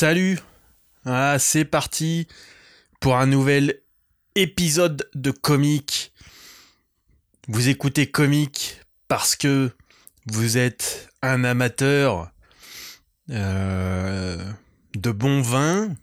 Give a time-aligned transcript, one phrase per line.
[0.00, 0.38] Salut
[1.04, 2.26] ah, C'est parti
[3.00, 3.82] pour un nouvel
[4.34, 6.14] épisode de comique.
[7.48, 9.70] Vous écoutez comique parce que
[10.24, 12.32] vous êtes un amateur
[13.28, 14.42] euh,
[14.94, 15.94] de bon vin,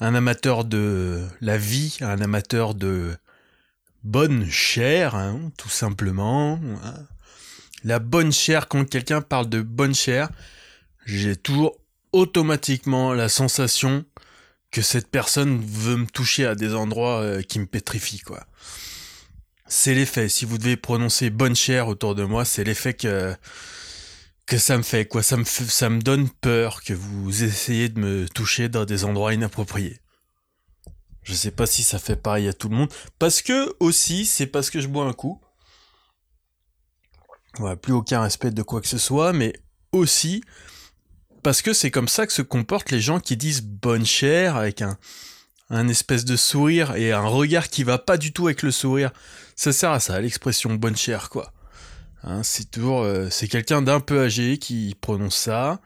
[0.00, 3.16] un amateur de la vie, un amateur de
[4.02, 6.58] bonne chair, hein, tout simplement.
[7.84, 10.28] La bonne chair, quand quelqu'un parle de bonne chair,
[11.06, 11.79] j'ai toujours
[12.12, 14.04] automatiquement la sensation
[14.70, 18.46] que cette personne veut me toucher à des endroits euh, qui me pétrifient, quoi.
[19.66, 20.28] C'est l'effet.
[20.28, 23.34] Si vous devez prononcer bonne chair autour de moi, c'est l'effet que
[24.46, 25.22] que ça me fait, quoi.
[25.22, 29.34] Ça me ça me donne peur que vous essayez de me toucher dans des endroits
[29.34, 30.00] inappropriés.
[31.22, 34.46] Je sais pas si ça fait pareil à tout le monde, parce que aussi, c'est
[34.46, 35.40] parce que je bois un coup
[37.82, 39.52] plus aucun respect de quoi que ce soit, mais
[39.92, 40.42] aussi
[41.42, 44.82] parce que c'est comme ça que se comportent les gens qui disent bonne chère avec
[44.82, 49.10] un, espèce de sourire et un regard qui va pas du tout avec le sourire.
[49.56, 51.52] Ça sert à ça, l'expression bonne chère, quoi.
[52.22, 55.80] Hein, c'est toujours, euh, c'est quelqu'un d'un peu âgé qui prononce ça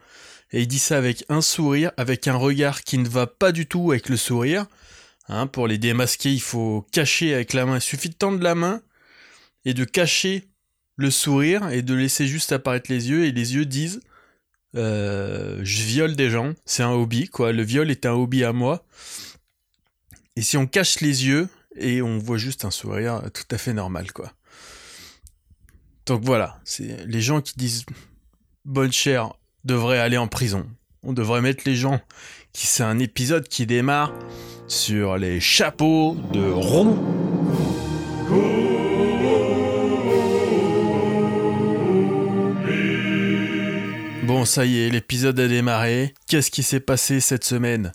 [0.51, 3.67] et il dit ça avec un sourire, avec un regard qui ne va pas du
[3.67, 4.65] tout avec le sourire.
[5.27, 7.77] Hein, pour les démasquer, il faut cacher avec la main.
[7.77, 8.81] Il suffit de tendre la main
[9.65, 10.47] et de cacher
[10.97, 14.01] le sourire et de laisser juste apparaître les yeux et les yeux disent
[14.75, 18.53] euh, je viole des gens, c'est un hobby quoi, le viol est un hobby à
[18.53, 18.85] moi.
[20.35, 23.73] Et si on cache les yeux et on voit juste un sourire tout à fait
[23.73, 24.31] normal quoi.
[26.05, 27.85] Donc voilà, c'est les gens qui disent
[28.63, 30.67] bonne chère devraient aller en prison.
[31.03, 31.99] On devrait mettre les gens
[32.53, 34.13] qui c'est un épisode qui démarre
[34.67, 37.24] sur les chapeaux de roue.
[44.45, 46.13] Ça y est, l'épisode a démarré.
[46.27, 47.91] Qu'est-ce qui s'est passé cette semaine?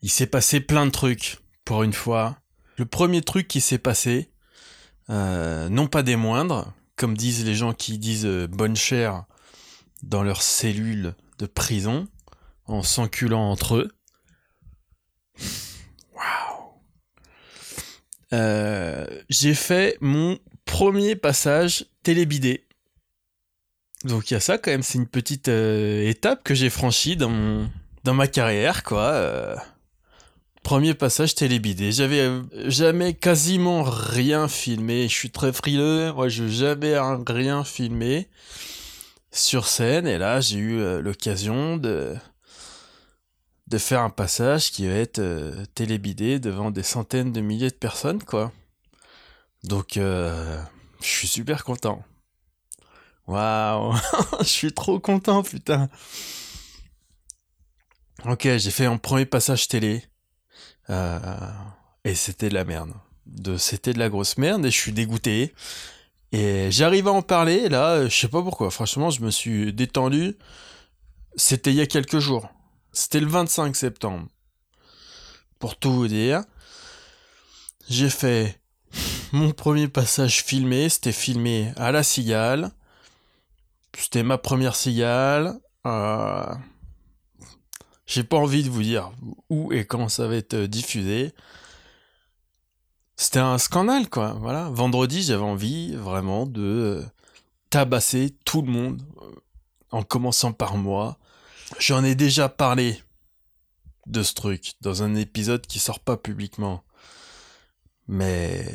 [0.00, 2.38] Il s'est passé plein de trucs, pour une fois.
[2.78, 4.30] Le premier truc qui s'est passé,
[5.10, 9.24] euh, non pas des moindres, comme disent les gens qui disent euh, bonne chère
[10.02, 12.08] dans leurs cellules de prison,
[12.64, 13.92] en s'enculant entre eux.
[16.14, 16.72] Waouh
[18.32, 22.66] euh, J'ai fait mon premier passage télébidé.
[24.04, 27.16] Donc il y a ça quand même, c'est une petite euh, étape que j'ai franchie
[27.16, 27.68] dans
[28.04, 29.02] dans ma carrière quoi.
[29.02, 29.56] Euh.
[30.62, 31.92] premier passage télébidé.
[31.92, 35.06] J'avais euh, jamais quasiment rien filmé.
[35.08, 36.12] Je suis très frileux.
[36.12, 36.96] Moi, je jamais
[37.26, 38.28] rien filmé
[39.32, 40.06] sur scène.
[40.06, 42.14] Et là, j'ai eu l'occasion de
[43.68, 45.22] de faire un passage qui va être
[45.74, 48.52] télébidé devant des centaines de milliers de personnes quoi.
[49.64, 50.62] Donc je
[51.00, 52.02] suis super content.
[53.30, 53.94] Waouh,
[54.40, 55.88] je suis trop content, putain.
[58.24, 60.02] Ok, j'ai fait un premier passage télé.
[60.90, 61.18] Euh,
[62.04, 62.92] et c'était de la merde.
[63.26, 65.54] De, c'était de la grosse merde et je suis dégoûté.
[66.32, 68.72] Et j'arrive à en parler, là, je sais pas pourquoi.
[68.72, 70.36] Franchement, je me suis détendu.
[71.36, 72.48] C'était il y a quelques jours.
[72.92, 74.26] C'était le 25 septembre.
[75.60, 76.42] Pour tout vous dire.
[77.88, 78.60] J'ai fait
[79.30, 80.88] mon premier passage filmé.
[80.88, 82.72] C'était filmé à la cigale.
[83.96, 85.58] C'était ma première cigale.
[85.86, 86.54] Euh,
[88.06, 89.12] j'ai pas envie de vous dire
[89.48, 91.32] où et quand ça va être euh, diffusé.
[93.16, 94.32] C'était un scandale, quoi.
[94.40, 94.70] Voilà.
[94.70, 97.04] Vendredi, j'avais envie vraiment de euh,
[97.68, 99.02] tabasser tout le monde,
[99.90, 101.18] en commençant par moi.
[101.78, 103.02] J'en ai déjà parlé
[104.06, 106.82] de ce truc dans un épisode qui sort pas publiquement.
[108.08, 108.66] Mais.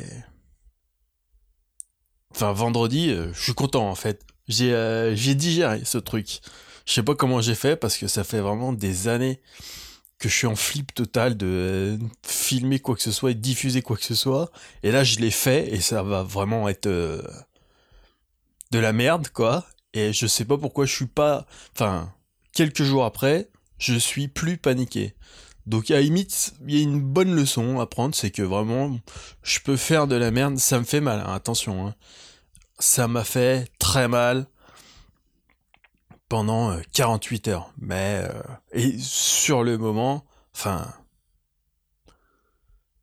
[2.30, 4.24] Enfin, vendredi, je suis content en fait.
[4.48, 6.40] J'ai euh, digéré ce truc.
[6.86, 9.40] Je sais pas comment j'ai fait parce que ça fait vraiment des années
[10.18, 13.82] que je suis en flip total de euh, filmer quoi que ce soit et diffuser
[13.82, 14.50] quoi que ce soit.
[14.82, 17.22] Et là, je l'ai fait et ça va vraiment être euh,
[18.70, 19.66] de la merde, quoi.
[19.92, 21.46] Et je sais pas pourquoi je suis pas.
[21.74, 22.12] Enfin,
[22.52, 25.14] quelques jours après, je suis plus paniqué.
[25.66, 28.96] Donc à limite, il y a une bonne leçon à prendre, c'est que vraiment,
[29.42, 31.88] je peux faire de la merde, ça me fait mal, hein, attention.
[31.88, 31.94] Hein
[32.78, 34.46] ça m'a fait très mal
[36.28, 37.72] pendant 48 euh, heures.
[37.78, 38.42] Mais euh,
[38.72, 40.24] et sur le moment,
[40.54, 40.86] enfin,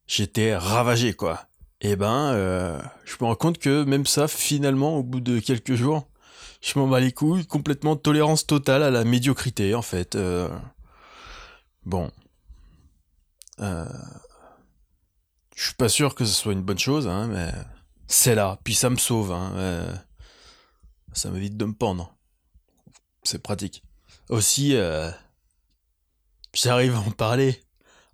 [0.08, 1.48] j'étais ravagé quoi.
[1.82, 5.40] Et eh ben, euh, je me rends compte que même ça, finalement, au bout de
[5.40, 6.08] quelques jours,
[6.62, 10.18] je m'en bats les couilles, complètement tolérance totale à la médiocrité en fait.
[11.86, 12.10] bon,
[13.60, 13.86] je
[15.56, 17.52] suis pas sûr que ce soit une bonne chose, hein, mais
[18.08, 19.32] c'est là, puis ça me sauve.
[19.32, 19.54] Hein.
[19.56, 19.96] Euh,
[21.14, 22.16] ça m'évite de me pendre.
[23.24, 23.84] C'est pratique.
[24.30, 25.10] Aussi, euh,
[26.54, 27.64] j'arrive à en parler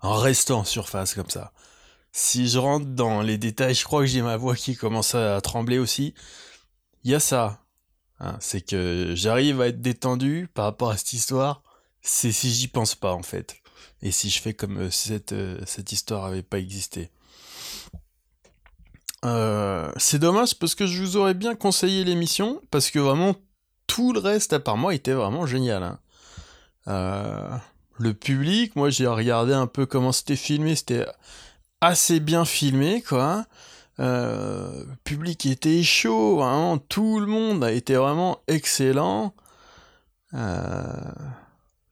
[0.01, 1.51] en restant en surface comme ça.
[2.11, 5.39] Si je rentre dans les détails, je crois que j'ai ma voix qui commence à
[5.41, 6.13] trembler aussi.
[7.03, 7.63] Il y a ça.
[8.19, 11.63] Hein, c'est que j'arrive à être détendu par rapport à cette histoire.
[12.01, 13.55] C'est si j'y pense pas en fait.
[14.01, 17.11] Et si je fais comme euh, si cette, euh, cette histoire avait pas existé.
[19.25, 23.35] Euh, c'est dommage parce que je vous aurais bien conseillé l'émission parce que vraiment
[23.85, 25.83] tout le reste à part moi était vraiment génial.
[25.83, 27.59] Hein.
[27.97, 31.05] le public, moi j'ai regardé un peu comment c'était filmé, c'était
[31.81, 33.45] assez bien filmé quoi.
[33.99, 39.33] Euh, le public était chaud, vraiment tout le monde a été vraiment excellent.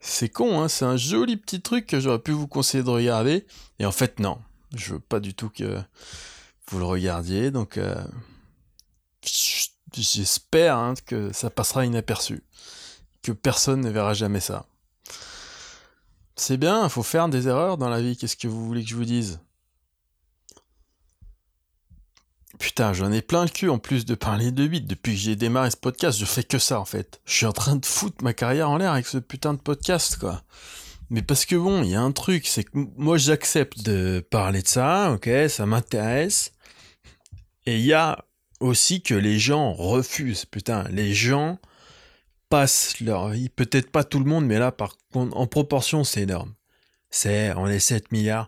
[0.09, 3.45] C'est con, hein, c'est un joli petit truc que j'aurais pu vous conseiller de regarder.
[3.79, 4.37] Et en fait, non.
[4.73, 5.81] Je veux pas du tout que
[6.69, 7.51] vous le regardiez.
[7.51, 8.03] Donc, euh,
[9.93, 12.43] j'espère hein, que ça passera inaperçu.
[13.21, 14.65] Que personne ne verra jamais ça.
[16.35, 18.15] C'est bien, il faut faire des erreurs dans la vie.
[18.15, 19.39] Qu'est-ce que vous voulez que je vous dise?
[22.59, 24.81] Putain, j'en ai plein le cul en plus de parler de bits.
[24.81, 27.21] Depuis que j'ai démarré ce podcast, je fais que ça en fait.
[27.25, 30.17] Je suis en train de foutre ma carrière en l'air avec ce putain de podcast
[30.17, 30.43] quoi.
[31.09, 34.61] Mais parce que bon, il y a un truc, c'est que moi j'accepte de parler
[34.61, 36.51] de ça, ok, ça m'intéresse.
[37.67, 38.25] Et il y a
[38.59, 41.59] aussi que les gens refusent, putain, les gens
[42.49, 46.55] passent leur vie, peut-être pas tout le monde, mais là par en proportion c'est énorme.
[47.11, 48.47] C'est, on est 7 milliards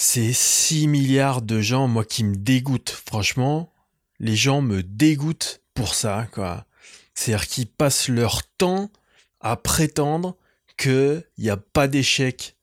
[0.00, 3.02] c'est 6 milliards de gens, moi, qui me dégoûtent.
[3.04, 3.72] Franchement,
[4.20, 6.66] les gens me dégoûtent pour ça, quoi.
[7.14, 8.92] C'est-à-dire qu'ils passent leur temps
[9.40, 10.36] à prétendre
[10.76, 12.56] qu'il n'y a pas d'échec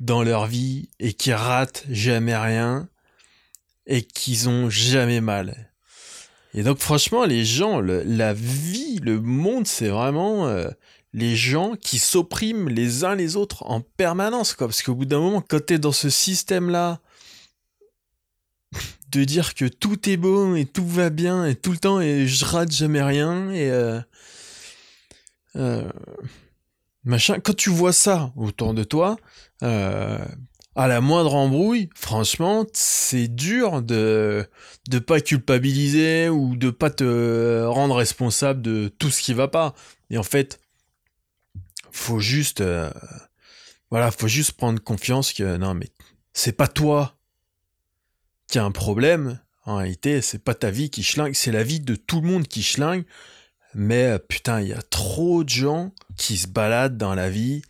[0.00, 2.88] dans leur vie et qu'ils ratent jamais rien
[3.86, 5.70] et qu'ils ont jamais mal.
[6.54, 10.68] Et donc franchement, les gens, la vie, le monde, c'est vraiment euh,
[11.12, 14.68] les gens qui s'oppriment les uns les autres en permanence, quoi.
[14.68, 17.00] Parce qu'au bout d'un moment, quand t'es dans ce système-là,
[19.10, 22.26] de dire que tout est beau et tout va bien et tout le temps et
[22.26, 24.00] je rate jamais rien et euh,
[25.54, 25.88] euh,
[27.04, 27.38] machin.
[27.38, 29.16] Quand tu vois ça autour de toi,
[30.76, 34.46] à la moindre embrouille, franchement, c'est dur de
[34.90, 39.74] de pas culpabiliser ou de pas te rendre responsable de tout ce qui va pas.
[40.10, 40.60] Et en fait,
[41.90, 42.90] faut juste, euh,
[43.90, 45.88] voilà, faut juste prendre confiance que non, mais
[46.32, 47.16] c'est pas toi
[48.48, 49.40] qui a un problème.
[49.64, 52.46] En réalité, c'est pas ta vie qui schlingue, c'est la vie de tout le monde
[52.48, 53.04] qui schlingue.
[53.74, 57.62] Mais euh, putain, il y a trop de gens qui se baladent dans la vie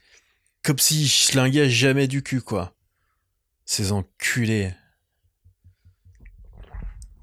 [0.65, 2.74] comme s'ils schlinguaient jamais du cul, quoi.
[3.65, 4.73] Ces enculés.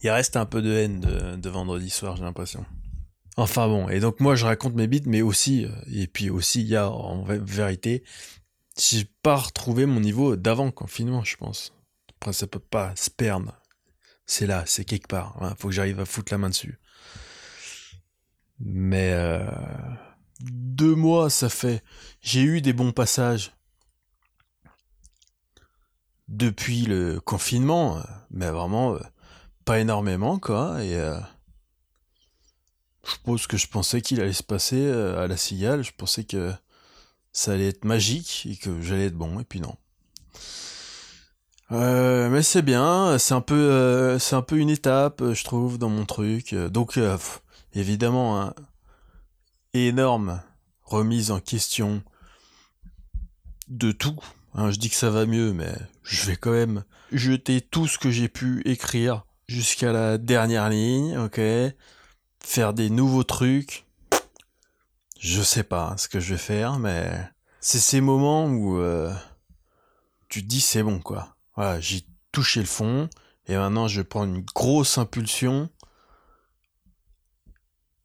[0.01, 2.65] Il reste un peu de haine de vendredi soir, j'ai l'impression.
[3.37, 6.61] Enfin bon, et donc moi je raconte mes bits, mais aussi, euh, et puis aussi
[6.61, 8.03] il y a en vérité,
[8.77, 11.73] j'ai pas retrouvé mon niveau d'avant confinement, je pense.
[12.09, 13.57] Après ça peut pas se perdre.
[14.25, 15.37] C'est là, c'est quelque part.
[15.41, 16.79] Il faut que j'arrive à foutre la main dessus.
[18.59, 19.45] Mais euh,
[20.39, 21.83] deux mois, ça fait.
[22.21, 23.53] J'ai eu des bons passages
[26.31, 28.01] depuis le confinement, euh,
[28.31, 28.97] mais vraiment
[29.65, 30.83] pas énormément quoi.
[30.83, 30.97] Et
[33.03, 35.83] je suppose que je pensais qu'il allait se passer euh, à la cigale.
[35.83, 36.53] Je pensais que
[37.31, 39.75] ça allait être magique et que j'allais être bon, et puis non.
[41.71, 45.77] Euh, mais c'est bien, c'est un peu, euh, c'est un peu une étape, je trouve,
[45.77, 46.53] dans mon truc.
[46.53, 46.99] Donc,
[47.73, 48.53] évidemment, hein,
[49.73, 50.41] énorme
[50.83, 52.03] remise en question
[53.69, 54.19] de tout.
[54.53, 57.97] Hein, je dis que ça va mieux, mais je vais quand même jeter tout ce
[57.97, 61.39] que j'ai pu écrire jusqu'à la dernière ligne, ok?
[62.43, 63.85] Faire des nouveaux trucs.
[65.19, 67.13] Je sais pas ce que je vais faire, mais
[67.59, 69.13] c'est ces moments où euh,
[70.29, 71.35] tu te dis c'est bon quoi.
[71.55, 73.09] Voilà, j'ai touché le fond
[73.47, 75.69] et maintenant je prends une grosse impulsion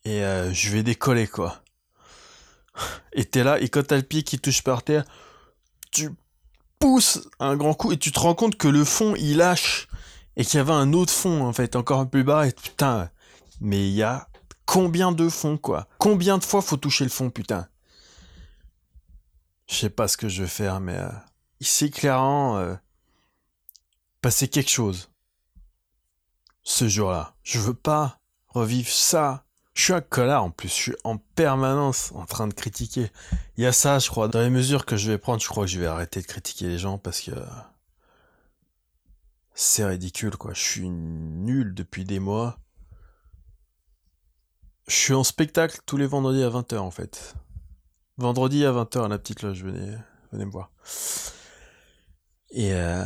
[0.05, 1.63] et euh, je vais décoller quoi.
[3.13, 5.05] Et t'es là et quand t'as le pied qui touche par terre,
[5.91, 6.11] tu
[6.79, 9.89] pousses un grand coup et tu te rends compte que le fond il lâche
[10.37, 13.11] et qu'il y avait un autre fond en fait encore plus bas et putain
[13.61, 14.29] mais il y a
[14.67, 15.89] combien de fonds, quoi?
[15.99, 17.69] Combien de fois faut toucher le fond, putain?
[19.69, 21.09] Je sais pas ce que je vais faire, mais euh,
[21.61, 22.75] ici, clairement, euh,
[24.21, 25.11] passer quelque chose.
[26.63, 27.35] Ce jour-là.
[27.43, 29.46] Je veux pas revivre ça.
[29.77, 33.13] Je suis un connard en plus, je suis en permanence en train de critiquer.
[33.59, 34.27] Il y a ça, je crois.
[34.27, 36.67] Dans les mesures que je vais prendre, je crois que je vais arrêter de critiquer
[36.67, 37.33] les gens parce que
[39.55, 40.55] c'est ridicule, quoi.
[40.55, 42.59] Je suis nul depuis des mois.
[44.89, 47.35] Je suis en spectacle tous les vendredis à 20h en fait.
[48.17, 49.95] Vendredi à 20h, la petite loge, venez,
[50.33, 50.71] venez me voir.
[52.51, 53.05] Et euh,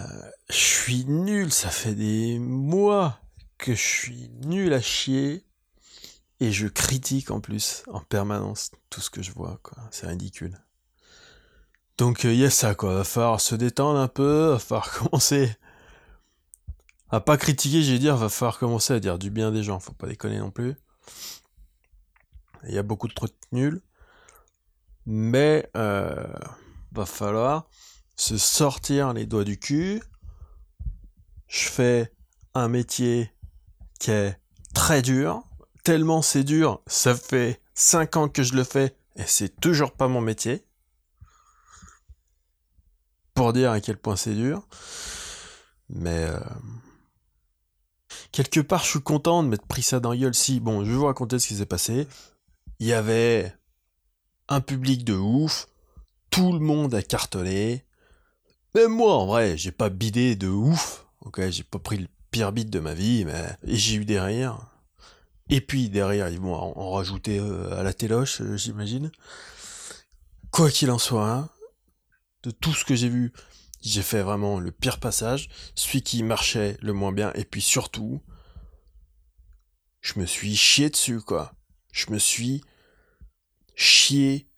[0.49, 3.19] je suis nul, ça fait des mois
[3.59, 5.45] que je suis nul à chier.
[6.40, 9.78] Et je critique en plus, en permanence, tout ce que je vois, quoi.
[9.90, 10.59] C'est ridicule.
[11.99, 12.94] Donc il y a ça, quoi.
[12.94, 15.54] Va falloir se détendre un peu, va falloir commencer
[17.11, 19.92] à pas critiquer, j'ai dire, va falloir commencer à dire du bien des gens, faut
[19.92, 20.76] pas déconner non plus.
[22.68, 23.82] Il y a beaucoup de trucs nuls.
[25.06, 26.26] Mais euh,
[26.92, 27.68] va falloir
[28.16, 30.02] se sortir les doigts du cul.
[31.49, 32.12] Je fais
[32.54, 33.32] un métier
[33.99, 34.38] qui est
[34.75, 35.42] très dur.
[35.82, 40.08] Tellement c'est dur, ça fait 5 ans que je le fais et c'est toujours pas
[40.08, 40.64] mon métier.
[43.34, 44.66] Pour dire à quel point c'est dur.
[45.88, 46.38] Mais euh,
[48.32, 50.34] quelque part, je suis content de m'être pris ça dans la gueule.
[50.34, 52.06] Si, bon, je vais vous raconter ce qui s'est passé.
[52.78, 53.54] Il y avait
[54.49, 55.68] un public de ouf,
[56.30, 57.84] tout le monde a cartonné.
[58.75, 61.06] Même moi, en vrai, j'ai pas bidé de ouf.
[61.22, 64.70] Ok, j'ai pas pris le pire bide de ma vie, mais j'ai eu des rires.
[65.50, 69.11] Et puis derrière, ils vont en, rajouter euh, à la téloche, euh, j'imagine.
[70.52, 71.50] Quoi qu'il en soit, hein,
[72.45, 73.33] de tout ce que j'ai vu,
[73.83, 78.23] j'ai fait vraiment le pire passage, celui qui marchait le moins bien, et puis surtout,
[80.00, 81.52] je me suis chié dessus, quoi.
[81.92, 82.62] Je me suis
[83.75, 84.49] chié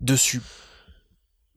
[0.00, 0.42] dessus.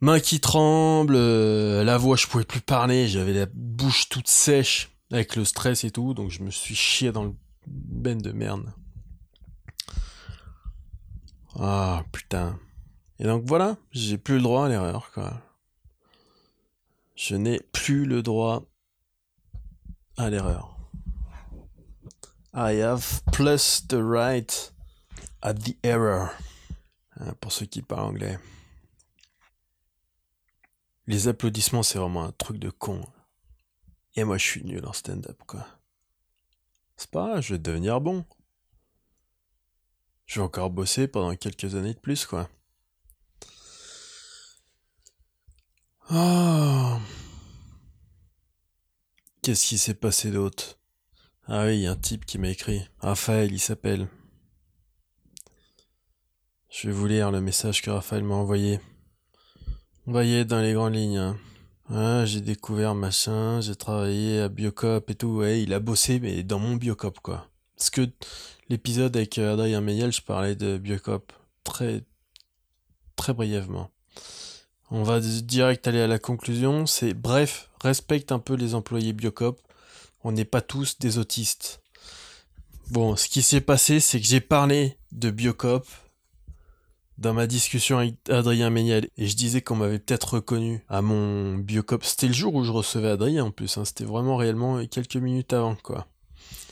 [0.01, 4.91] Main qui tremble, euh, la voix, je pouvais plus parler, j'avais la bouche toute sèche
[5.11, 7.33] avec le stress et tout, donc je me suis chié dans le
[7.67, 8.73] ben de merde.
[11.55, 12.59] Ah putain.
[13.19, 15.41] Et donc voilà, j'ai plus le droit à l'erreur, quoi.
[17.15, 18.63] Je n'ai plus le droit
[20.17, 20.77] à l'erreur.
[22.55, 24.73] I have plus the right
[25.41, 26.29] at the error.
[27.19, 28.39] Hein, pour ceux qui parlent anglais.
[31.05, 33.05] Les applaudissements, c'est vraiment un truc de con.
[34.15, 35.65] Et moi, je suis nul en stand-up, quoi.
[37.11, 38.25] Pas je vais devenir bon.
[40.25, 42.49] Je vais encore bosser pendant quelques années de plus, quoi.
[46.09, 46.99] Ah.
[49.41, 50.79] Qu'est-ce qui s'est passé d'autre?
[51.45, 52.81] Ah oui, il y a un type qui m'a écrit.
[52.99, 54.07] Raphaël, il s'appelle.
[56.69, 58.79] Je vais vous lire le message que Raphaël m'a envoyé.
[60.07, 61.17] Y être dans les grandes lignes.
[61.17, 61.37] Hein.
[61.89, 65.39] Ah, j'ai découvert machin, j'ai travaillé à Biocop et tout.
[65.39, 67.49] Ouais, il a bossé, mais dans mon Biocop, quoi.
[67.75, 68.09] Parce que
[68.69, 72.03] l'épisode avec euh, Adrien Meyel, je parlais de Biocop très,
[73.15, 73.91] très brièvement.
[74.91, 76.85] On va direct aller à la conclusion.
[76.85, 79.59] C'est bref, respecte un peu les employés Biocop.
[80.23, 81.81] On n'est pas tous des autistes.
[82.91, 85.85] Bon, ce qui s'est passé, c'est que j'ai parlé de Biocop
[87.17, 91.57] dans ma discussion avec Adrien Méniel et je disais qu'on m'avait peut-être reconnu à mon
[91.57, 92.03] Biocop.
[92.03, 93.77] C'était le jour où je recevais Adrien en plus.
[93.77, 93.85] Hein.
[93.85, 96.07] C'était vraiment réellement quelques minutes avant, quoi.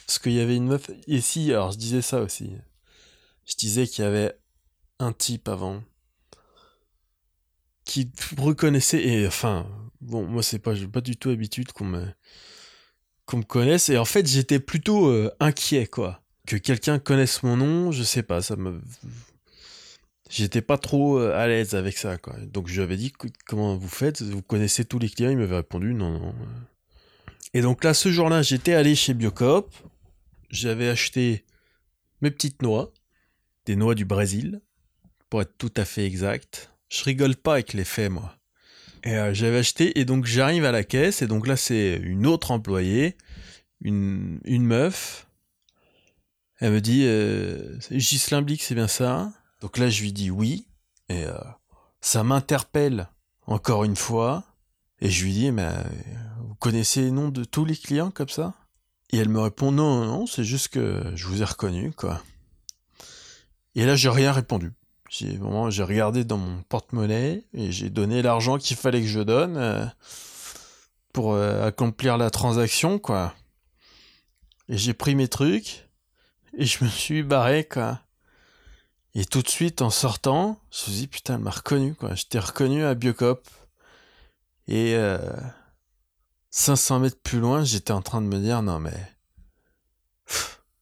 [0.06, 0.90] Parce qu'il y avait une meuf.
[1.08, 2.52] Et si, alors je disais ça aussi.
[3.46, 4.34] Je disais qu'il y avait
[5.00, 5.84] un type avant
[7.86, 9.68] qui reconnaissait et enfin
[10.00, 12.06] bon moi c'est pas j'ai pas du tout l'habitude qu'on me
[13.34, 17.92] me connaisse et en fait j'étais plutôt euh, inquiet quoi que quelqu'un connaisse mon nom
[17.92, 18.82] je sais pas ça me
[20.32, 22.18] j'étais pas trop euh, à l'aise avec ça
[22.54, 23.14] donc je lui avais dit
[23.46, 24.22] comment vous faites?
[24.22, 25.32] Vous connaissez tous les clients?
[25.32, 26.36] Il m'avait répondu non non
[27.54, 29.74] et donc là ce jour-là j'étais allé chez Biocop.
[30.50, 31.46] J'avais acheté
[32.22, 32.92] mes petites noix
[33.66, 34.60] des noix du Brésil
[35.30, 36.74] pour être tout à fait exact.
[36.90, 38.36] Je rigole pas avec les faits, moi.
[39.06, 42.28] Et euh, j'avais acheté, et donc j'arrive à la caisse, et donc là c'est une
[42.28, 43.16] autre employée,
[43.82, 45.28] une, une meuf.
[46.60, 49.32] Elle me dit, euh, c'est bien ça
[49.62, 50.68] Donc là je lui dis oui,
[51.08, 51.38] et euh,
[52.02, 53.08] ça m'interpelle
[53.46, 54.44] encore une fois,
[55.00, 55.84] et je lui dis, mais euh,
[56.40, 58.54] vous connaissez les noms de tous les clients comme ça?
[59.12, 62.24] Et elle me répond, non, non, c'est juste que je vous ai reconnu, quoi.
[63.76, 64.74] Et là j'ai rien répondu.
[65.10, 65.38] J'ai
[65.84, 69.86] regardé dans mon porte-monnaie et j'ai donné l'argent qu'il fallait que je donne euh,
[71.14, 73.36] pour accomplir la transaction, quoi.
[74.70, 75.90] Et j'ai pris mes trucs
[76.58, 78.00] et je me suis barré, quoi.
[79.14, 82.16] Et tout de suite, en sortant, je me suis dit, putain, elle m'a reconnu, quoi.
[82.16, 83.48] J'étais reconnu à Biocop.
[84.68, 85.20] Et euh,
[86.52, 88.94] 500 mètres plus loin, j'étais en train de me dire, non mais...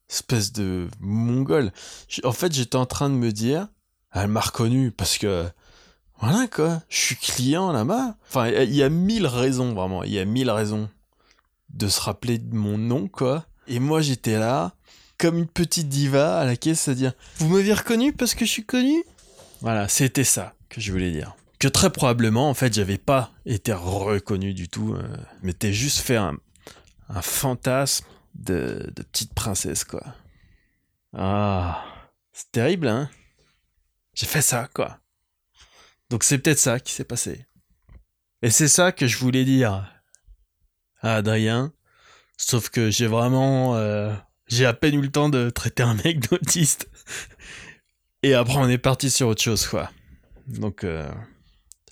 [0.10, 1.72] espèce de mongol.
[2.24, 3.68] En fait, j'étais en train de me dire,
[4.12, 5.48] elle m'a reconnu parce que
[6.20, 8.16] voilà quoi, je suis client là-bas.
[8.28, 10.90] Enfin, il y a mille raisons vraiment, il y a mille raisons
[11.70, 13.46] de se rappeler de mon nom quoi.
[13.68, 14.74] Et moi j'étais là
[15.20, 18.50] comme une petite diva à la caisse à dire "Vous m'avez reconnu parce que je
[18.50, 19.04] suis connu?
[19.62, 21.36] Voilà, c'était ça que je voulais dire.
[21.60, 25.04] que très probablement, en fait, j'avais pas été reconnu du tout, euh,
[25.42, 26.38] mais t'es juste fait un,
[27.22, 30.02] fantasme de, de, petite princesse, quoi.
[31.14, 31.84] Ah,
[32.32, 33.10] c'est terrible, hein?
[34.14, 35.00] J'ai fait ça, quoi.
[36.10, 37.46] Donc c'est peut-être ça qui s'est passé.
[38.42, 39.86] Et c'est ça que je voulais dire
[41.02, 41.74] à Adrien,
[42.38, 43.76] sauf que j'ai vraiment...
[43.76, 44.14] Euh,
[44.50, 46.90] j'ai à peine eu le temps de traiter un mec d'autiste.
[48.22, 49.90] Et après, on est parti sur autre chose, quoi.
[50.48, 50.84] Donc...
[50.84, 51.10] Euh,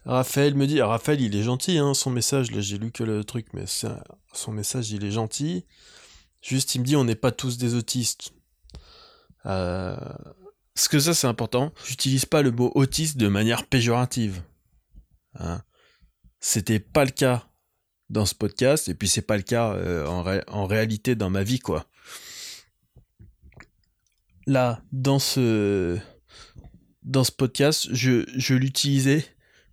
[0.07, 3.25] Raphaël me dit, Raphaël il est gentil, hein, son message, là j'ai lu que le
[3.25, 5.65] truc, mais son message il est gentil.
[6.41, 8.31] Juste il me dit on n'est pas tous des autistes.
[9.45, 9.97] Euh,
[10.73, 14.41] parce que ça c'est important, j'utilise pas le mot autiste de manière péjorative.
[15.39, 15.61] Hein.
[16.39, 17.45] C'était pas le cas
[18.09, 21.59] dans ce podcast, et puis c'est pas le cas euh, en, réalité dans ma vie
[21.59, 21.85] quoi.
[24.47, 25.99] Là, dans ce,
[27.03, 29.25] dans ce podcast, je, je l'utilisais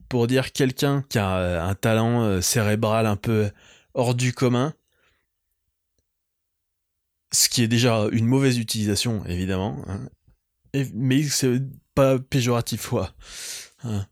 [0.08, 3.50] pour dire quelqu'un qui a euh, un talent euh, cérébral un peu
[3.94, 4.74] hors du commun,
[7.32, 10.08] ce qui est déjà une mauvaise utilisation, évidemment, hein.
[10.92, 11.62] mais c'est
[11.94, 13.14] pas péjoratif, quoi.
[13.84, 14.06] Hein.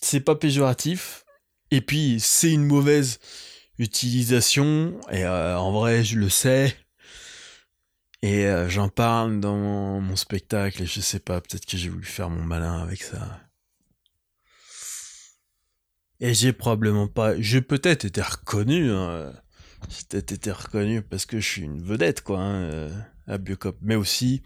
[0.00, 1.24] C'est pas péjoratif,
[1.72, 3.18] et puis c'est une mauvaise
[3.78, 6.76] utilisation, et euh, en vrai, je le sais,
[8.22, 12.30] et j'en parle dans mon spectacle, et je sais pas, peut-être que j'ai voulu faire
[12.30, 13.40] mon malin avec ça.
[16.20, 17.38] Et j'ai probablement pas.
[17.40, 18.90] J'ai peut-être été reconnu.
[18.90, 19.32] Hein.
[19.88, 23.76] J'ai peut-être été reconnu parce que je suis une vedette, quoi, hein, euh, à Biocop.
[23.82, 24.42] Mais aussi,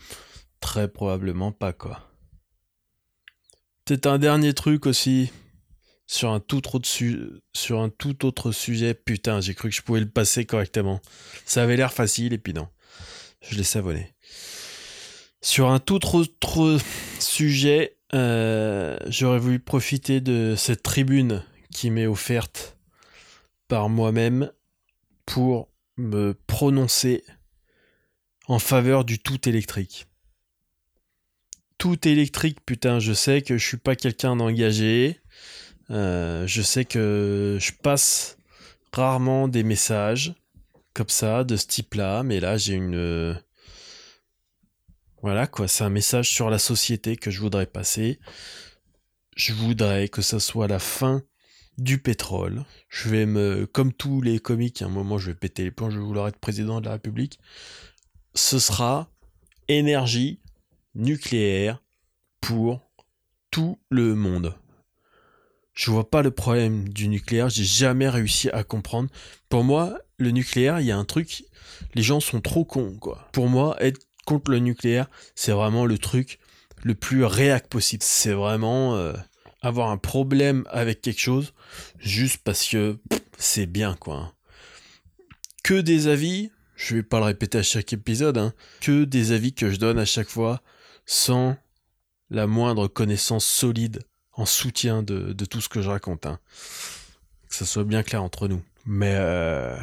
[0.61, 2.11] très probablement pas, quoi.
[3.85, 5.31] Peut-être un dernier truc aussi.
[6.07, 6.91] Sur un, tout autre
[7.55, 8.95] sur un tout autre sujet.
[8.95, 11.01] Putain, j'ai cru que je pouvais le passer correctement.
[11.47, 12.69] Ça avait l'air facile et puis non.
[13.43, 14.13] Je l'ai savonné.
[15.43, 16.79] Sur un tout autre
[17.19, 21.43] sujet, euh, j'aurais voulu profiter de cette tribune
[21.73, 22.77] qui m'est offerte
[23.69, 24.51] par moi-même
[25.25, 27.25] pour me prononcer
[28.49, 30.07] en faveur du tout électrique.
[31.79, 35.21] Tout électrique, putain, je sais que je suis pas quelqu'un d'engagé.
[35.91, 38.37] Euh, je sais que je passe
[38.93, 40.35] rarement des messages
[40.95, 43.41] comme ça, de ce type-là, mais là j'ai une.
[45.23, 48.19] Voilà quoi, c'est un message sur la société que je voudrais passer.
[49.37, 51.23] Je voudrais que ça soit la fin
[51.79, 52.65] du pétrole.
[52.89, 55.91] Je vais me, comme tous les comiques, à un moment je vais péter les plombs,
[55.91, 57.39] je vais vouloir être président de la République.
[58.35, 59.11] Ce sera
[59.69, 60.41] énergie
[60.95, 61.83] nucléaire
[62.41, 62.91] pour
[63.51, 64.55] tout le monde.
[65.73, 69.09] Je vois pas le problème du nucléaire, j'ai jamais réussi à comprendre.
[69.49, 71.45] Pour moi, le nucléaire, il y a un truc,
[71.95, 73.29] les gens sont trop cons, quoi.
[73.33, 76.39] Pour moi, être contre le nucléaire, c'est vraiment le truc
[76.83, 78.03] le plus réac possible.
[78.03, 79.13] C'est vraiment, euh,
[79.63, 81.53] avoir un problème avec quelque chose
[81.99, 82.99] juste parce que
[83.39, 84.35] c'est bien quoi.
[85.63, 89.53] Que des avis, je vais pas le répéter à chaque épisode, hein, que des avis
[89.53, 90.63] que je donne à chaque fois
[91.05, 91.57] sans
[92.31, 94.03] la moindre connaissance solide
[94.33, 96.25] en soutien de, tout ce que je raconte.
[96.25, 96.39] Hein.
[97.49, 98.63] Que ça soit bien clair entre nous.
[98.87, 99.77] Mais euh...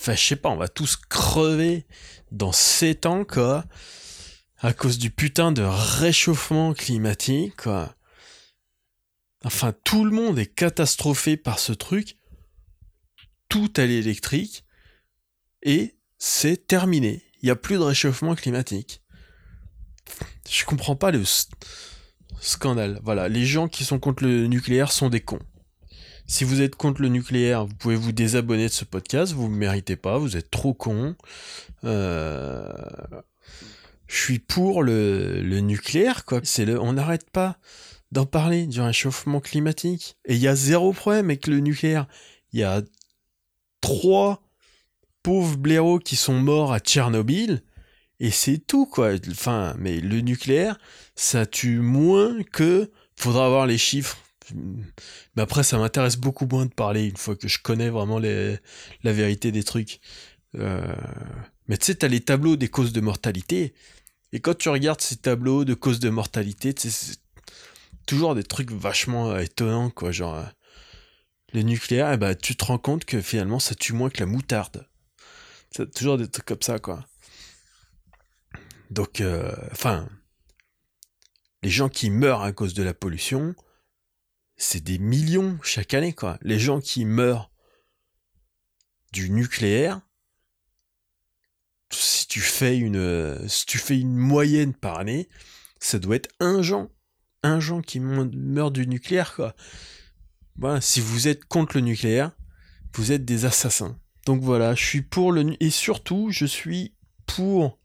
[0.00, 1.86] Enfin, je sais pas, on va tous crever
[2.32, 3.66] dans 7 ans, quoi.
[4.58, 7.94] À cause du putain de réchauffement climatique, quoi.
[9.44, 12.16] Enfin, tout le monde est catastrophé par ce truc.
[13.50, 14.64] Tout à l'électrique.
[15.62, 17.22] Et c'est terminé.
[17.42, 19.02] Il n'y a plus de réchauffement climatique.
[20.48, 21.24] Je comprends pas le
[22.40, 23.00] scandale.
[23.02, 25.44] Voilà, les gens qui sont contre le nucléaire sont des cons.
[26.30, 29.32] Si vous êtes contre le nucléaire, vous pouvez vous désabonner de ce podcast.
[29.32, 30.16] Vous ne méritez pas.
[30.16, 31.16] Vous êtes trop cons.
[31.82, 32.72] Euh,
[34.06, 36.40] je suis pour le, nucléaire, quoi.
[36.44, 37.58] C'est on n'arrête pas
[38.12, 40.18] d'en parler du réchauffement climatique.
[40.24, 42.06] Et il y a zéro problème avec le nucléaire.
[42.52, 42.80] Il y a
[43.80, 44.40] trois
[45.24, 47.64] pauvres blaireaux qui sont morts à Tchernobyl.
[48.20, 49.14] Et c'est tout, quoi.
[49.32, 50.78] Enfin, mais le nucléaire,
[51.16, 52.92] ça tue moins que.
[53.16, 54.16] Faudra avoir les chiffres.
[54.54, 59.12] Mais après, ça m'intéresse beaucoup moins de parler une fois que je connais vraiment la
[59.12, 60.00] vérité des trucs.
[60.56, 60.94] Euh,
[61.68, 63.74] mais tu sais, t'as les tableaux des causes de mortalité.
[64.32, 66.74] Et quand tu regardes ces tableaux de causes de mortalité,
[68.06, 70.12] toujours des trucs vachement euh, étonnants, quoi.
[70.12, 70.44] Genre, euh,
[71.52, 74.26] le nucléaire, eh ben, tu te rends compte que finalement, ça tue moins que la
[74.26, 74.86] moutarde.
[75.70, 77.06] C'est toujours des trucs comme ça, quoi.
[78.90, 80.08] Donc, euh, enfin,
[81.62, 83.54] les gens qui meurent à cause de la pollution,
[84.62, 86.38] c'est des millions chaque année, quoi.
[86.42, 87.50] Les gens qui meurent
[89.12, 90.00] du nucléaire,
[91.90, 95.28] si tu fais une, si tu fais une moyenne par année,
[95.80, 96.90] ça doit être un gens
[97.42, 99.54] un gens qui meurt du nucléaire, quoi.
[100.56, 102.32] Voilà, si vous êtes contre le nucléaire,
[102.94, 103.98] vous êtes des assassins.
[104.26, 105.56] Donc voilà, je suis pour le...
[105.60, 106.94] Et surtout, je suis
[107.26, 107.78] pour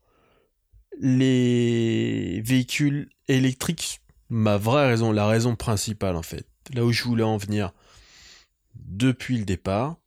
[0.99, 4.01] les véhicules électriques.
[4.29, 6.45] Ma vraie raison, la raison principale en fait.
[6.73, 7.71] Là où je voulais en venir
[8.75, 9.97] depuis le départ.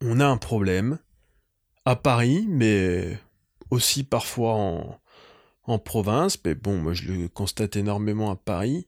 [0.00, 0.98] On a un problème
[1.84, 3.18] à Paris, mais
[3.70, 4.54] aussi parfois
[5.64, 6.38] en, province.
[6.44, 8.86] Mais bon, moi je le constate énormément à Paris.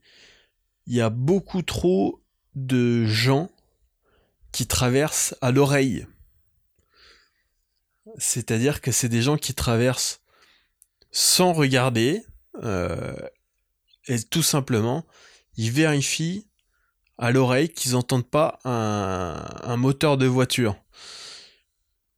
[0.87, 2.23] Il y a beaucoup trop
[2.55, 3.51] de gens
[4.53, 6.07] qui traversent à l'oreille.
[8.17, 10.23] C'est-à-dire que c'est des gens qui traversent
[11.11, 12.23] sans regarder,
[12.63, 13.17] euh,
[14.07, 15.05] et tout simplement,
[15.59, 16.47] ils vérifient
[17.19, 20.77] à l'oreille qu'ils n'entendent pas un, moteur de voiture.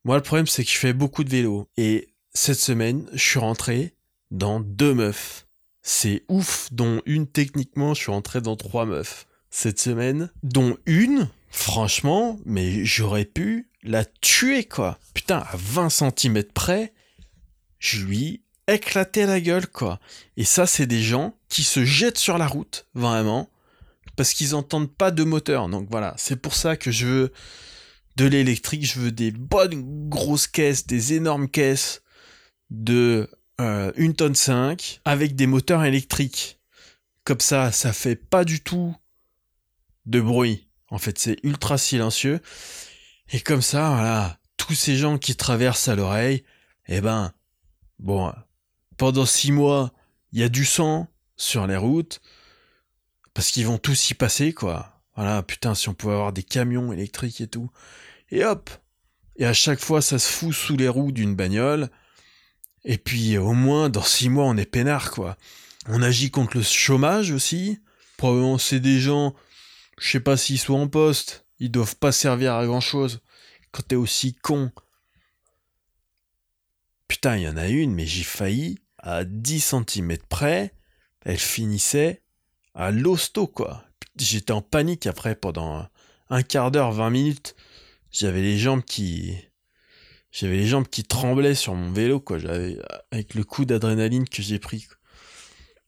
[0.05, 1.69] Moi, le problème, c'est que je fais beaucoup de vélo.
[1.77, 3.95] Et cette semaine, je suis rentré
[4.31, 5.47] dans deux meufs.
[5.83, 9.27] C'est ouf, dont une techniquement, je suis rentré dans trois meufs.
[9.49, 14.99] Cette semaine, dont une, franchement, mais j'aurais pu la tuer, quoi.
[15.15, 16.93] Putain, à 20 cm près,
[17.79, 18.43] je lui
[18.75, 20.01] éclaté la gueule, quoi.
[20.37, 23.51] Et ça, c'est des gens qui se jettent sur la route, vraiment,
[24.17, 25.69] parce qu'ils entendent pas de moteur.
[25.69, 27.33] Donc voilà, c'est pour ça que je veux
[28.17, 32.03] de l'électrique, je veux des bonnes grosses caisses, des énormes caisses
[32.71, 33.31] de
[33.61, 36.59] euh, 1 tonne 5 avec des moteurs électriques.
[37.25, 38.95] Comme ça, ça fait pas du tout
[40.07, 40.69] de bruit.
[40.91, 42.41] En fait, c'est ultra silencieux.
[43.33, 46.45] Et comme ça, voilà, tous ces gens qui traversent à l'oreille,
[46.89, 47.33] eh ben,
[47.99, 48.33] bon,
[49.01, 49.95] pendant six mois,
[50.31, 51.09] il y a du sang
[51.39, 52.21] sur les routes,
[53.33, 55.01] parce qu'ils vont tous y passer, quoi.
[55.17, 57.71] Voilà, putain, si on pouvait avoir des camions électriques et tout.
[58.31, 58.69] Et hop
[59.37, 61.89] Et à chaque fois, ça se fout sous les roues d'une bagnole.
[62.85, 65.39] Et puis, au moins, dans six mois, on est peinard, quoi.
[65.87, 67.81] On agit contre le chômage aussi.
[68.19, 69.35] Probablement, c'est des gens,
[69.99, 73.23] je sais pas s'ils sont en poste, ils doivent pas servir à grand chose
[73.73, 74.71] quand t'es aussi con.
[77.09, 80.75] Putain, il y en a une, mais j'ai failli, à 10 cm près,
[81.25, 82.23] elle finissait
[82.75, 83.85] à l'hosto, quoi.
[84.17, 85.87] J'étais en panique après pendant
[86.29, 87.57] un quart d'heure, 20 minutes.
[88.11, 89.37] J'avais les jambes qui.
[90.33, 92.39] J'avais les jambes qui tremblaient sur mon vélo, quoi.
[92.39, 92.79] J'avais,
[93.11, 94.87] avec le coup d'adrénaline que j'ai pris.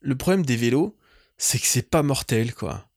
[0.00, 0.96] Le problème des vélos,
[1.38, 2.88] c'est que c'est pas mortel, quoi.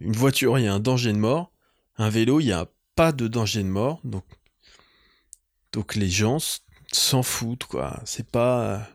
[0.00, 1.52] Une voiture, il y a un danger de mort.
[1.96, 4.00] Un vélo, il n'y a pas de danger de mort.
[4.04, 4.24] Donc,
[5.72, 6.38] donc les gens
[6.92, 8.00] s'en foutent, quoi.
[8.04, 8.86] C'est pas.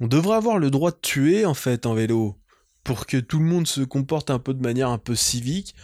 [0.00, 2.36] On devrait avoir le droit de tuer, en fait, en vélo.
[2.84, 5.74] Pour que tout le monde se comporte un peu de manière un peu civique.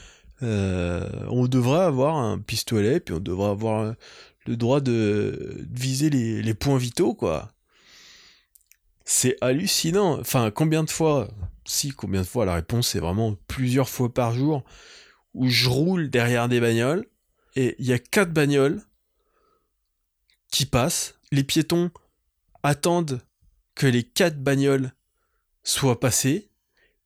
[0.43, 3.95] Euh, on devrait avoir un pistolet, puis on devrait avoir
[4.47, 7.53] le droit de, viser les, les, points vitaux, quoi.
[9.05, 10.19] C'est hallucinant.
[10.21, 11.29] Enfin, combien de fois
[11.65, 14.65] Si, combien de fois La réponse c'est vraiment plusieurs fois par jour
[15.35, 17.07] où je roule derrière des bagnoles
[17.57, 18.81] et il y a quatre bagnoles
[20.51, 21.19] qui passent.
[21.31, 21.91] Les piétons
[22.63, 23.21] attendent
[23.75, 24.93] que les quatre bagnoles
[25.63, 26.51] soient passées.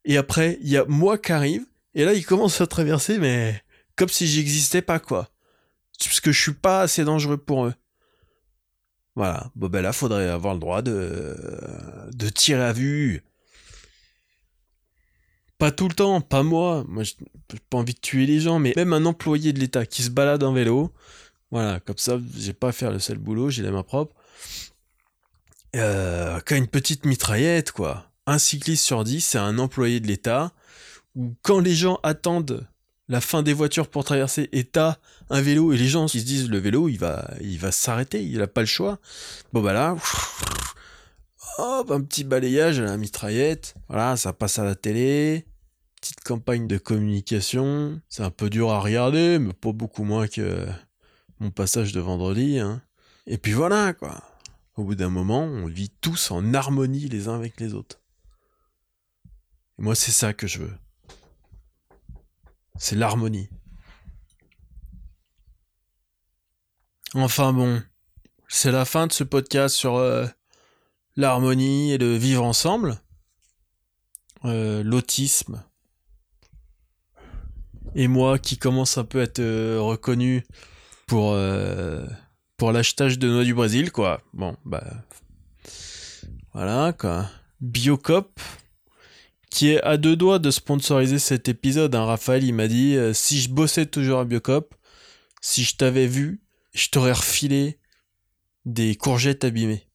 [0.04, 1.66] Et après, il y a moi qui arrive.
[1.94, 3.62] Et là, ils commencent à traverser, mais
[3.96, 5.30] comme si j'existais pas, quoi.
[5.98, 7.74] Parce que je suis pas assez dangereux pour eux.
[9.14, 9.50] Voilà.
[9.56, 11.36] Bon, ben là, faudrait avoir le droit de,
[12.12, 13.22] de tirer à vue.
[15.58, 16.84] Pas tout le temps, pas moi.
[16.86, 17.16] Moi, j'ai
[17.70, 20.42] pas envie de tuer les gens, mais même un employé de l'État qui se balade
[20.42, 20.92] en vélo,
[21.50, 24.14] voilà, comme ça, j'ai pas à faire le seul boulot, j'ai la main propre.
[25.76, 28.10] Euh, quand une petite mitraillette, quoi.
[28.26, 30.52] Un cycliste sur dix, c'est un employé de l'État.
[31.14, 32.66] Ou quand les gens attendent
[33.08, 34.96] la fin des voitures pour traverser et t'as
[35.30, 38.24] un vélo et les gens qui se disent le vélo il va il va s'arrêter
[38.24, 38.98] il a pas le choix
[39.52, 39.96] bon bah là
[41.58, 45.46] hop un petit balayage à la mitraillette voilà ça passe à la télé
[46.00, 50.66] petite campagne de communication c'est un peu dur à regarder mais pas beaucoup moins que
[51.40, 52.58] mon passage de vendredi.
[52.58, 52.82] Hein.
[53.26, 54.22] Et puis voilà, quoi.
[54.76, 58.00] Au bout d'un moment, on vit tous en harmonie les uns avec les autres.
[59.78, 60.78] Et moi, c'est ça que je veux.
[62.76, 63.48] C'est l'harmonie.
[67.14, 67.82] Enfin bon,
[68.48, 70.26] c'est la fin de ce podcast sur euh,
[71.16, 73.00] l'harmonie et le vivre ensemble.
[74.44, 75.64] Euh, l'autisme.
[77.94, 80.44] Et moi qui commence un peu à être euh, reconnu
[81.06, 81.34] pour,
[82.56, 84.22] pour l'achetage de noix du Brésil, quoi.
[84.32, 84.84] Bon, bah.
[86.52, 87.28] Voilà, quoi.
[87.60, 88.40] Biocop,
[89.50, 91.94] qui est à deux doigts de sponsoriser cet épisode.
[91.94, 92.04] Hein.
[92.04, 94.74] Raphaël, il m'a dit euh, si je bossais toujours à Biocop,
[95.40, 96.42] si je t'avais vu,
[96.72, 97.78] je t'aurais refilé
[98.64, 99.86] des courgettes abîmées.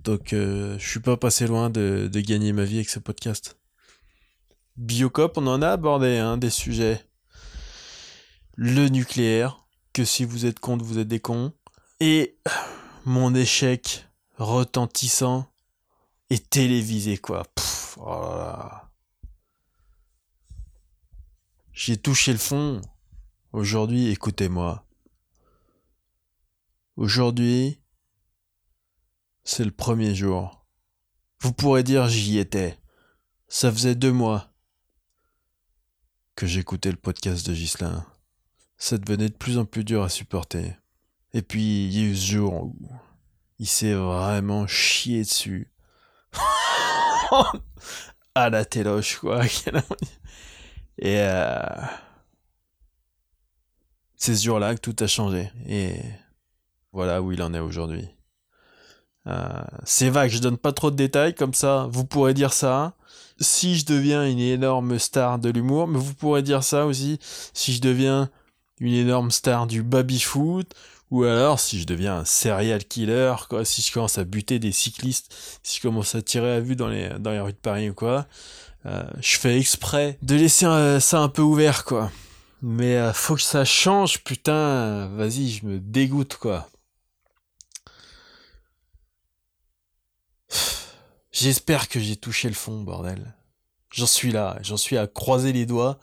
[0.00, 3.58] Donc, euh, je suis pas passé loin de, gagner ma vie avec ce podcast.
[4.76, 7.04] Biocop, on en a abordé hein, des sujets.
[8.56, 11.52] Le nucléaire, que si vous êtes contre, vous êtes des cons.
[12.00, 12.38] Et
[13.04, 15.50] mon échec retentissant
[16.30, 17.46] et télévisé, quoi.
[17.98, 18.56] Oh
[21.72, 22.80] J'ai touché le fond.
[23.52, 24.86] Aujourd'hui, écoutez-moi.
[26.96, 27.80] Aujourd'hui,
[29.44, 30.66] c'est le premier jour.
[31.40, 32.78] Vous pourrez dire j'y étais.
[33.48, 34.52] Ça faisait deux mois
[36.36, 38.06] que j'écoutais le podcast de Ghislain.
[38.80, 40.74] Ça devenait de plus en plus dur à supporter.
[41.34, 42.74] Et puis, il y a eu ce jour où
[43.58, 45.70] il s'est vraiment chié dessus.
[48.34, 49.44] à la téloche, quoi.
[50.98, 51.60] Et euh...
[54.16, 55.52] c'est ce jour-là que tout a changé.
[55.68, 56.00] Et
[56.90, 58.08] voilà où il en est aujourd'hui.
[59.26, 61.86] Euh, c'est vague, je donne pas trop de détails comme ça.
[61.90, 62.96] Vous pourrez dire ça
[63.38, 67.18] si je deviens une énorme star de l'humour, mais vous pourrez dire ça aussi
[67.52, 68.30] si je deviens
[68.80, 70.74] une énorme star du baby-foot,
[71.10, 74.72] ou alors si je deviens un serial killer, quoi, si je commence à buter des
[74.72, 78.26] cyclistes, si je commence à tirer à vue dans les, rues de Paris ou quoi,
[78.86, 80.66] euh, je fais exprès de laisser
[81.00, 82.10] ça un peu ouvert, quoi.
[82.62, 86.68] Mais euh, faut que ça change, putain, vas-y, je me dégoûte, quoi.
[91.32, 93.34] J'espère que j'ai touché le fond, bordel.
[93.92, 95.98] J'en suis là, j'en suis à croiser les doigts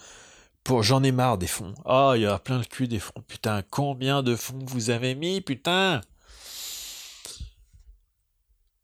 [0.81, 1.73] J'en ai marre des fonds.
[1.85, 3.23] Ah, il y a plein le cul des fonds.
[3.27, 6.01] Putain, combien de fonds vous avez mis, putain?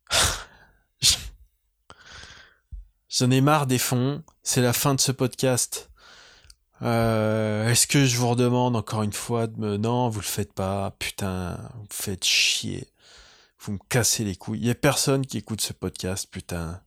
[3.09, 4.23] J'en ai marre des fonds.
[4.43, 5.91] C'est la fin de ce podcast.
[6.81, 9.75] Euh, est-ce que je vous redemande encore une fois de me...
[9.77, 10.95] Non, vous le faites pas.
[10.99, 12.87] Putain, vous me faites chier.
[13.59, 14.59] Vous me cassez les couilles.
[14.59, 16.81] Il y a personne qui écoute ce podcast, putain.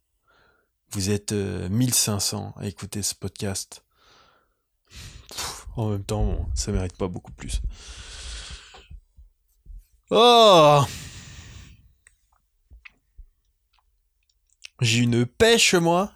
[0.90, 3.85] Vous êtes 1500 euh, à écouter ce podcast
[5.76, 7.60] en même temps, ça mérite pas beaucoup plus.
[10.10, 10.84] Oh
[14.80, 16.15] J'ai une pêche, moi